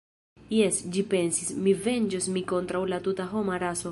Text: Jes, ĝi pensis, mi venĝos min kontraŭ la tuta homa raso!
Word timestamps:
Jes, 0.59 0.79
ĝi 0.95 1.03
pensis, 1.11 1.51
mi 1.67 1.75
venĝos 1.87 2.31
min 2.37 2.49
kontraŭ 2.55 2.81
la 2.95 3.01
tuta 3.09 3.31
homa 3.35 3.63
raso! 3.65 3.89